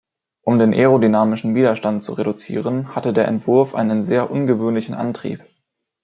[0.41, 5.43] Um den aerodynamischen Widerstand zu reduzieren hatte der Entwurf einen sehr ungewöhnlichen Antrieb.